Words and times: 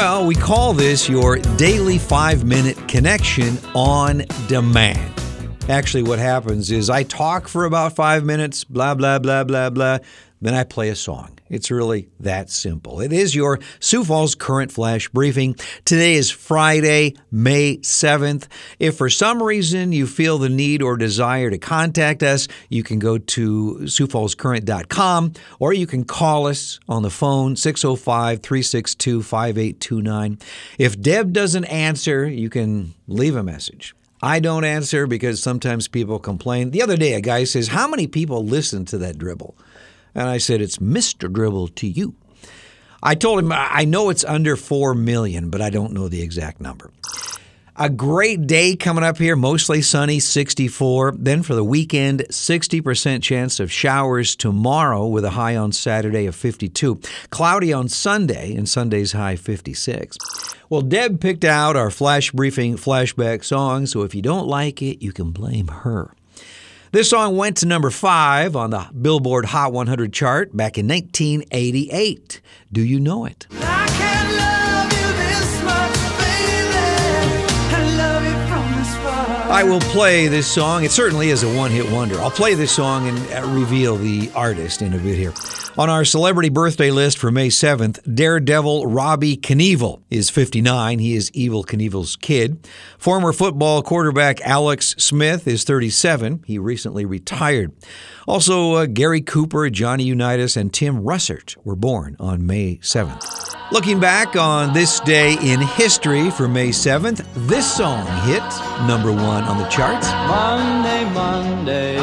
Well, 0.00 0.24
we 0.26 0.34
call 0.34 0.72
this 0.72 1.10
your 1.10 1.36
daily 1.58 1.98
five 1.98 2.42
minute 2.42 2.88
connection 2.88 3.58
on 3.74 4.24
demand. 4.48 5.12
Actually, 5.68 6.04
what 6.04 6.18
happens 6.18 6.70
is 6.70 6.88
I 6.88 7.02
talk 7.02 7.48
for 7.48 7.66
about 7.66 7.96
five 7.96 8.24
minutes, 8.24 8.64
blah, 8.64 8.94
blah, 8.94 9.18
blah, 9.18 9.44
blah, 9.44 9.68
blah. 9.68 9.98
Then 10.40 10.54
I 10.54 10.64
play 10.64 10.88
a 10.88 10.96
song. 10.96 11.39
It's 11.50 11.68
really 11.68 12.08
that 12.20 12.48
simple. 12.48 13.00
It 13.00 13.12
is 13.12 13.34
your 13.34 13.58
Sioux 13.80 14.04
Falls 14.04 14.36
Current 14.36 14.70
Flash 14.70 15.08
Briefing. 15.08 15.56
Today 15.84 16.14
is 16.14 16.30
Friday, 16.30 17.16
May 17.32 17.78
7th. 17.78 18.46
If 18.78 18.96
for 18.96 19.10
some 19.10 19.42
reason 19.42 19.90
you 19.90 20.06
feel 20.06 20.38
the 20.38 20.48
need 20.48 20.80
or 20.80 20.96
desire 20.96 21.50
to 21.50 21.58
contact 21.58 22.22
us, 22.22 22.46
you 22.68 22.84
can 22.84 23.00
go 23.00 23.18
to 23.18 23.78
SiouxFallsCurrent.com 23.82 25.32
or 25.58 25.72
you 25.72 25.88
can 25.88 26.04
call 26.04 26.46
us 26.46 26.78
on 26.88 27.02
the 27.02 27.10
phone 27.10 27.56
605 27.56 28.40
362 28.40 29.22
5829. 29.22 30.38
If 30.78 31.00
Deb 31.00 31.32
doesn't 31.32 31.64
answer, 31.64 32.28
you 32.28 32.48
can 32.48 32.94
leave 33.08 33.34
a 33.34 33.42
message. 33.42 33.96
I 34.22 34.38
don't 34.38 34.64
answer 34.64 35.06
because 35.06 35.42
sometimes 35.42 35.88
people 35.88 36.18
complain. 36.18 36.70
The 36.70 36.82
other 36.82 36.96
day, 36.96 37.14
a 37.14 37.20
guy 37.20 37.44
says, 37.44 37.68
How 37.68 37.88
many 37.88 38.06
people 38.06 38.44
listen 38.44 38.84
to 38.86 38.98
that 38.98 39.18
dribble? 39.18 39.56
And 40.14 40.28
I 40.28 40.38
said, 40.38 40.60
It's 40.60 40.78
Mr. 40.78 41.32
Dribble 41.32 41.68
to 41.68 41.86
you. 41.86 42.14
I 43.02 43.14
told 43.14 43.38
him, 43.38 43.50
I 43.52 43.84
know 43.86 44.10
it's 44.10 44.24
under 44.24 44.56
4 44.56 44.94
million, 44.94 45.48
but 45.48 45.62
I 45.62 45.70
don't 45.70 45.92
know 45.92 46.08
the 46.08 46.20
exact 46.20 46.60
number. 46.60 46.90
A 47.76 47.88
great 47.88 48.46
day 48.46 48.76
coming 48.76 49.04
up 49.04 49.16
here, 49.16 49.36
mostly 49.36 49.80
sunny, 49.80 50.20
64. 50.20 51.14
Then 51.16 51.42
for 51.42 51.54
the 51.54 51.64
weekend, 51.64 52.26
60% 52.28 53.22
chance 53.22 53.58
of 53.58 53.72
showers 53.72 54.36
tomorrow 54.36 55.06
with 55.06 55.24
a 55.24 55.30
high 55.30 55.56
on 55.56 55.72
Saturday 55.72 56.26
of 56.26 56.34
52. 56.34 57.00
Cloudy 57.30 57.72
on 57.72 57.88
Sunday, 57.88 58.54
and 58.54 58.68
Sunday's 58.68 59.12
high 59.12 59.36
56. 59.36 60.18
Well, 60.68 60.82
Deb 60.82 61.22
picked 61.22 61.44
out 61.44 61.74
our 61.74 61.90
flash 61.90 62.32
briefing 62.32 62.76
flashback 62.76 63.44
song, 63.44 63.86
so 63.86 64.02
if 64.02 64.14
you 64.14 64.20
don't 64.20 64.46
like 64.46 64.82
it, 64.82 65.02
you 65.02 65.12
can 65.12 65.30
blame 65.30 65.68
her. 65.68 66.14
This 66.92 67.10
song 67.10 67.36
went 67.36 67.58
to 67.58 67.66
number 67.66 67.90
five 67.90 68.56
on 68.56 68.70
the 68.70 68.88
Billboard 69.00 69.44
Hot 69.44 69.72
100 69.72 70.12
chart 70.12 70.56
back 70.56 70.76
in 70.76 70.88
1988. 70.88 72.40
Do 72.72 72.80
you 72.82 72.98
know 72.98 73.26
it? 73.26 73.46
I 79.60 79.62
will 79.62 79.80
play 79.80 80.26
this 80.26 80.50
song. 80.50 80.84
It 80.84 80.90
certainly 80.90 81.28
is 81.28 81.42
a 81.42 81.54
one 81.54 81.70
hit 81.70 81.92
wonder. 81.92 82.18
I'll 82.18 82.30
play 82.30 82.54
this 82.54 82.72
song 82.72 83.06
and 83.06 83.18
uh, 83.30 83.46
reveal 83.46 83.96
the 83.96 84.30
artist 84.34 84.80
in 84.80 84.94
a 84.94 84.96
bit 84.96 85.18
here. 85.18 85.34
On 85.76 85.90
our 85.90 86.02
celebrity 86.06 86.48
birthday 86.48 86.90
list 86.90 87.18
for 87.18 87.30
May 87.30 87.48
7th, 87.48 88.00
Daredevil 88.14 88.86
Robbie 88.86 89.36
Knievel 89.36 90.00
is 90.08 90.30
59. 90.30 90.98
He 90.98 91.14
is 91.14 91.30
Evel 91.32 91.66
Knievel's 91.66 92.16
kid. 92.16 92.66
Former 92.96 93.34
football 93.34 93.82
quarterback 93.82 94.40
Alex 94.40 94.94
Smith 94.96 95.46
is 95.46 95.64
37. 95.64 96.42
He 96.46 96.58
recently 96.58 97.04
retired. 97.04 97.70
Also, 98.26 98.76
uh, 98.76 98.86
Gary 98.86 99.20
Cooper, 99.20 99.68
Johnny 99.68 100.04
Unitas, 100.04 100.56
and 100.56 100.72
Tim 100.72 101.02
Russert 101.02 101.54
were 101.64 101.76
born 101.76 102.16
on 102.18 102.46
May 102.46 102.78
7th. 102.78 103.49
Looking 103.72 104.00
back 104.00 104.34
on 104.34 104.74
this 104.74 104.98
day 104.98 105.34
in 105.34 105.60
history 105.60 106.28
for 106.32 106.48
May 106.48 106.70
7th, 106.70 107.24
this 107.46 107.72
song 107.72 108.04
hit 108.26 108.42
number 108.88 109.12
one 109.12 109.44
on 109.44 109.58
the 109.58 109.68
charts. 109.68 110.10
Monday, 110.10 111.04
Monday, 111.14 111.96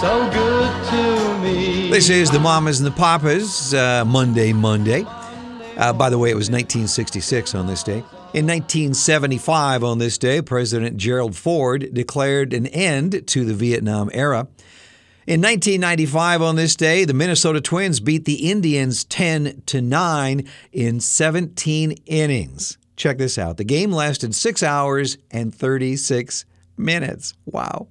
so 0.00 0.28
good 0.32 0.86
to 0.90 1.38
me. 1.38 1.88
This 1.88 2.10
is 2.10 2.32
the 2.32 2.40
Mamas 2.40 2.80
and 2.80 2.86
the 2.88 2.96
Papas, 2.96 3.72
uh, 3.74 4.04
Monday, 4.04 4.52
Monday. 4.52 5.04
Uh, 5.76 5.92
by 5.92 6.10
the 6.10 6.18
way, 6.18 6.30
it 6.30 6.36
was 6.36 6.50
1966 6.50 7.54
on 7.54 7.68
this 7.68 7.84
day. 7.84 8.02
In 8.34 8.48
1975, 8.48 9.84
on 9.84 9.98
this 9.98 10.18
day, 10.18 10.42
President 10.42 10.96
Gerald 10.96 11.36
Ford 11.36 11.94
declared 11.94 12.52
an 12.52 12.66
end 12.66 13.28
to 13.28 13.44
the 13.44 13.54
Vietnam 13.54 14.10
era. 14.12 14.48
In 15.26 15.40
1995, 15.40 16.42
on 16.42 16.56
this 16.56 16.76
day, 16.76 17.06
the 17.06 17.14
Minnesota 17.14 17.58
Twins 17.58 17.98
beat 17.98 18.26
the 18.26 18.50
Indians 18.50 19.04
10 19.04 19.62
to 19.64 19.80
9 19.80 20.46
in 20.70 21.00
17 21.00 21.92
innings. 22.04 22.76
Check 22.96 23.16
this 23.16 23.38
out. 23.38 23.56
The 23.56 23.64
game 23.64 23.90
lasted 23.90 24.34
6 24.34 24.62
hours 24.62 25.16
and 25.30 25.54
36 25.54 26.44
minutes. 26.76 27.32
Wow. 27.46 27.88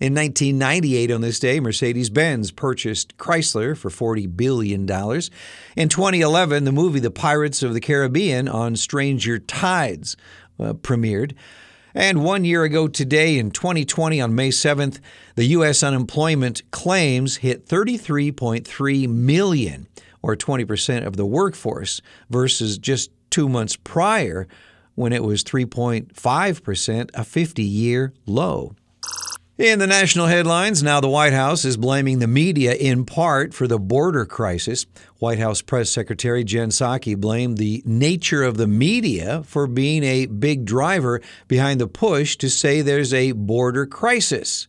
In 0.00 0.12
1998, 0.16 1.12
on 1.12 1.20
this 1.20 1.38
day, 1.38 1.60
Mercedes 1.60 2.10
Benz 2.10 2.50
purchased 2.50 3.16
Chrysler 3.16 3.78
for 3.78 3.88
$40 3.88 4.36
billion. 4.36 4.80
In 4.80 5.88
2011, 5.88 6.64
the 6.64 6.72
movie 6.72 6.98
The 6.98 7.12
Pirates 7.12 7.62
of 7.62 7.74
the 7.74 7.80
Caribbean 7.80 8.48
on 8.48 8.74
Stranger 8.74 9.38
Tides 9.38 10.16
uh, 10.58 10.72
premiered. 10.72 11.36
And 11.94 12.24
one 12.24 12.44
year 12.44 12.64
ago 12.64 12.88
today, 12.88 13.38
in 13.38 13.50
2020, 13.50 14.20
on 14.20 14.34
May 14.34 14.48
7th, 14.48 15.00
the 15.34 15.46
U.S. 15.46 15.82
unemployment 15.82 16.62
claims 16.70 17.36
hit 17.36 17.66
33.3 17.66 19.08
million, 19.08 19.86
or 20.22 20.36
20% 20.36 21.06
of 21.06 21.16
the 21.16 21.26
workforce, 21.26 22.00
versus 22.30 22.78
just 22.78 23.10
two 23.30 23.48
months 23.48 23.76
prior 23.76 24.48
when 24.94 25.12
it 25.12 25.22
was 25.22 25.44
3.5%, 25.44 27.10
a 27.14 27.24
50 27.24 27.62
year 27.62 28.12
low. 28.26 28.74
In 29.58 29.78
the 29.78 29.86
national 29.86 30.28
headlines, 30.28 30.82
now 30.82 30.98
the 31.00 31.10
White 31.10 31.34
House 31.34 31.66
is 31.66 31.76
blaming 31.76 32.20
the 32.20 32.26
media 32.26 32.72
in 32.72 33.04
part 33.04 33.52
for 33.52 33.66
the 33.66 33.78
border 33.78 34.24
crisis. 34.24 34.86
White 35.18 35.38
House 35.38 35.60
Press 35.60 35.90
Secretary 35.90 36.42
Jen 36.42 36.70
Psaki 36.70 37.14
blamed 37.14 37.58
the 37.58 37.82
nature 37.84 38.42
of 38.44 38.56
the 38.56 38.66
media 38.66 39.42
for 39.44 39.66
being 39.66 40.04
a 40.04 40.24
big 40.24 40.64
driver 40.64 41.20
behind 41.48 41.82
the 41.82 41.86
push 41.86 42.36
to 42.38 42.48
say 42.48 42.80
there's 42.80 43.12
a 43.12 43.32
border 43.32 43.84
crisis. 43.84 44.68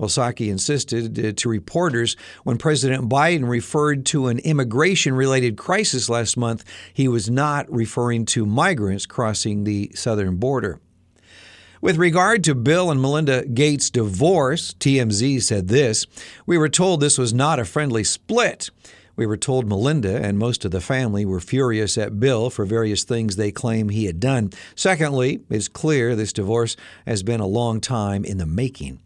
Psaki 0.00 0.48
insisted 0.48 1.24
uh, 1.24 1.32
to 1.36 1.48
reporters 1.48 2.16
when 2.42 2.58
President 2.58 3.08
Biden 3.08 3.48
referred 3.48 4.04
to 4.06 4.26
an 4.26 4.40
immigration 4.40 5.14
related 5.14 5.56
crisis 5.56 6.08
last 6.08 6.36
month, 6.36 6.64
he 6.92 7.06
was 7.06 7.30
not 7.30 7.70
referring 7.70 8.24
to 8.26 8.44
migrants 8.44 9.06
crossing 9.06 9.62
the 9.62 9.92
southern 9.94 10.34
border. 10.34 10.80
With 11.82 11.98
regard 11.98 12.42
to 12.44 12.54
Bill 12.54 12.90
and 12.90 13.02
Melinda 13.02 13.44
Gates' 13.44 13.90
divorce, 13.90 14.74
TMZ 14.80 15.42
said 15.42 15.68
this 15.68 16.06
We 16.46 16.56
were 16.56 16.70
told 16.70 17.00
this 17.00 17.18
was 17.18 17.34
not 17.34 17.58
a 17.58 17.66
friendly 17.66 18.02
split. 18.02 18.70
We 19.14 19.26
were 19.26 19.36
told 19.36 19.66
Melinda 19.66 20.22
and 20.22 20.38
most 20.38 20.64
of 20.64 20.70
the 20.70 20.80
family 20.80 21.24
were 21.24 21.40
furious 21.40 21.96
at 21.98 22.20
Bill 22.20 22.50
for 22.50 22.64
various 22.64 23.04
things 23.04 23.36
they 23.36 23.50
claim 23.50 23.88
he 23.88 24.06
had 24.06 24.20
done. 24.20 24.50
Secondly, 24.74 25.40
it's 25.50 25.68
clear 25.68 26.14
this 26.14 26.32
divorce 26.32 26.76
has 27.06 27.22
been 27.22 27.40
a 27.40 27.46
long 27.46 27.80
time 27.80 28.24
in 28.24 28.38
the 28.38 28.46
making. 28.46 29.00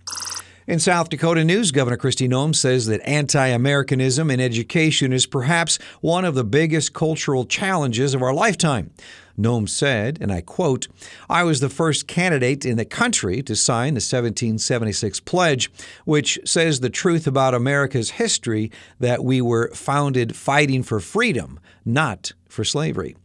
In 0.71 0.79
South 0.79 1.09
Dakota 1.09 1.45
news, 1.45 1.73
Governor 1.73 1.97
Kristi 1.97 2.29
Noem 2.29 2.55
says 2.55 2.87
that 2.87 3.01
anti 3.05 3.49
Americanism 3.49 4.31
in 4.31 4.39
education 4.39 5.13
is 5.13 5.27
perhaps 5.27 5.81
one 6.01 6.25
of 6.25 6.37
the 6.37 6.45
biggest 6.45 6.93
cultural 6.93 7.45
challenges 7.45 8.15
of 8.15 8.23
our 8.23 8.33
lifetime. 8.33 8.93
Noem 9.37 9.69
said, 9.69 10.19
and 10.21 10.31
I 10.31 10.43
quote, 10.43 10.87
I 11.29 11.43
was 11.43 11.59
the 11.59 11.69
first 11.69 12.07
candidate 12.07 12.65
in 12.65 12.77
the 12.77 12.85
country 12.85 13.43
to 13.43 13.57
sign 13.57 13.95
the 13.95 13.99
1776 13.99 15.19
Pledge, 15.19 15.73
which 16.05 16.39
says 16.45 16.79
the 16.79 16.89
truth 16.89 17.27
about 17.27 17.53
America's 17.53 18.11
history 18.11 18.71
that 19.01 19.25
we 19.25 19.41
were 19.41 19.73
founded 19.75 20.37
fighting 20.37 20.85
for 20.85 21.01
freedom, 21.01 21.59
not 21.85 22.33
for 22.49 22.63
slavery. 22.63 23.17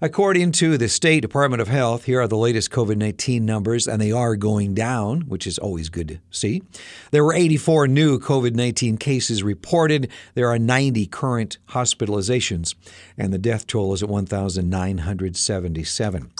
According 0.00 0.52
to 0.52 0.78
the 0.78 0.88
State 0.88 1.22
Department 1.22 1.60
of 1.60 1.66
Health, 1.66 2.04
here 2.04 2.20
are 2.20 2.28
the 2.28 2.36
latest 2.36 2.70
COVID 2.70 2.96
19 2.96 3.44
numbers, 3.44 3.88
and 3.88 4.00
they 4.00 4.12
are 4.12 4.36
going 4.36 4.72
down, 4.72 5.22
which 5.22 5.44
is 5.44 5.58
always 5.58 5.88
good 5.88 6.06
to 6.06 6.20
see. 6.30 6.62
There 7.10 7.24
were 7.24 7.34
84 7.34 7.88
new 7.88 8.20
COVID 8.20 8.54
19 8.54 8.96
cases 8.96 9.42
reported. 9.42 10.08
There 10.34 10.48
are 10.48 10.58
90 10.58 11.06
current 11.06 11.58
hospitalizations, 11.70 12.76
and 13.16 13.32
the 13.32 13.38
death 13.38 13.66
toll 13.66 13.92
is 13.92 14.04
at 14.04 14.08
1,977. 14.08 16.30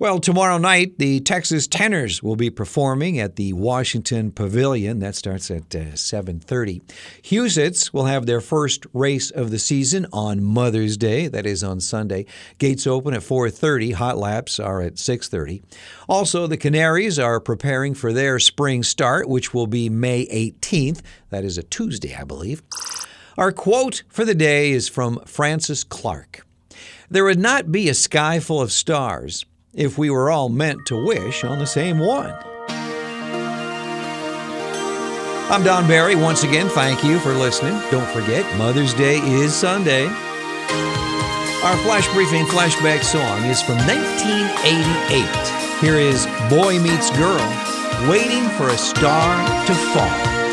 Well, 0.00 0.20
tomorrow 0.20 0.58
night, 0.58 0.96
the 0.98 1.18
Texas 1.18 1.66
Tenors 1.66 2.22
will 2.22 2.36
be 2.36 2.50
performing 2.50 3.18
at 3.18 3.34
the 3.34 3.52
Washington 3.52 4.30
Pavilion. 4.30 5.00
That 5.00 5.16
starts 5.16 5.50
at 5.50 5.74
uh, 5.74 5.96
7.30. 5.96 6.82
Huset's 7.22 7.92
will 7.92 8.04
have 8.04 8.24
their 8.24 8.40
first 8.40 8.86
race 8.92 9.32
of 9.32 9.50
the 9.50 9.58
season 9.58 10.06
on 10.12 10.40
Mother's 10.40 10.96
Day. 10.96 11.26
That 11.26 11.46
is 11.46 11.64
on 11.64 11.80
Sunday. 11.80 12.26
Gates 12.58 12.86
open 12.86 13.12
at 13.12 13.22
4.30. 13.22 13.94
Hot 13.94 14.16
laps 14.16 14.60
are 14.60 14.82
at 14.82 14.94
6.30. 14.94 15.64
Also, 16.08 16.46
the 16.46 16.56
Canaries 16.56 17.18
are 17.18 17.40
preparing 17.40 17.92
for 17.92 18.12
their 18.12 18.38
spring 18.38 18.84
start, 18.84 19.28
which 19.28 19.52
will 19.52 19.66
be 19.66 19.88
May 19.88 20.26
18th. 20.26 21.00
That 21.30 21.42
is 21.42 21.58
a 21.58 21.64
Tuesday, 21.64 22.14
I 22.14 22.22
believe. 22.22 22.62
Our 23.36 23.50
quote 23.50 24.04
for 24.08 24.24
the 24.24 24.36
day 24.36 24.70
is 24.70 24.88
from 24.88 25.18
Francis 25.26 25.82
Clark. 25.82 26.46
There 27.10 27.24
would 27.24 27.40
not 27.40 27.72
be 27.72 27.88
a 27.88 27.94
sky 27.94 28.38
full 28.38 28.62
of 28.62 28.70
stars 28.70 29.44
if 29.78 29.96
we 29.96 30.10
were 30.10 30.28
all 30.28 30.48
meant 30.48 30.84
to 30.86 30.96
wish 30.96 31.44
on 31.44 31.60
the 31.60 31.66
same 31.66 32.00
one. 32.00 32.34
I'm 35.50 35.62
Don 35.62 35.86
Barry. 35.86 36.16
Once 36.16 36.42
again, 36.42 36.68
thank 36.68 37.04
you 37.04 37.20
for 37.20 37.32
listening. 37.32 37.80
Don't 37.90 38.08
forget, 38.10 38.44
Mother's 38.58 38.92
Day 38.92 39.18
is 39.18 39.54
Sunday. 39.54 40.06
Our 40.06 41.76
flash 41.78 42.12
briefing 42.12 42.44
flashback 42.46 43.04
song 43.04 43.44
is 43.44 43.62
from 43.62 43.76
1988. 43.86 45.80
Here 45.80 45.94
is 45.94 46.26
Boy 46.50 46.78
Meets 46.80 47.10
Girl, 47.16 47.38
Waiting 48.10 48.48
for 48.58 48.68
a 48.68 48.76
Star 48.76 49.66
to 49.66 49.74
Fall. 49.74 50.47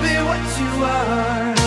be 0.00 0.14
what 0.22 0.58
you 0.58 0.84
are. 0.84 1.61